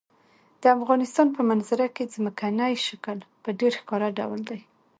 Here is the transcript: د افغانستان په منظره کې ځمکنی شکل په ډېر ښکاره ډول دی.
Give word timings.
د 0.61 0.63
افغانستان 0.77 1.27
په 1.35 1.41
منظره 1.49 1.87
کې 1.95 2.11
ځمکنی 2.15 2.73
شکل 2.87 3.17
په 3.43 3.49
ډېر 3.59 3.73
ښکاره 3.79 4.09
ډول 4.19 4.39
دی. 4.49 4.59